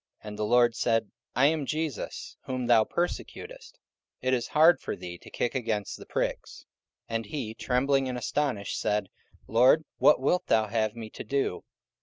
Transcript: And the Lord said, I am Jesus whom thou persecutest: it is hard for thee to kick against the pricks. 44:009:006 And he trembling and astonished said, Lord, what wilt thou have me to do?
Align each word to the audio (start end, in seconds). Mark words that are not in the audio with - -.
And 0.23 0.35
the 0.35 0.45
Lord 0.47 0.75
said, 0.75 1.11
I 1.35 1.45
am 1.45 1.63
Jesus 1.67 2.35
whom 2.45 2.65
thou 2.65 2.83
persecutest: 2.85 3.77
it 4.19 4.33
is 4.33 4.47
hard 4.47 4.79
for 4.79 4.95
thee 4.95 5.19
to 5.19 5.29
kick 5.29 5.53
against 5.53 5.97
the 5.97 6.07
pricks. 6.07 6.65
44:009:006 7.07 7.15
And 7.15 7.25
he 7.27 7.53
trembling 7.53 8.09
and 8.09 8.17
astonished 8.17 8.79
said, 8.81 9.09
Lord, 9.45 9.85
what 9.99 10.19
wilt 10.19 10.47
thou 10.47 10.69
have 10.69 10.95
me 10.95 11.11
to 11.11 11.23
do? 11.23 11.63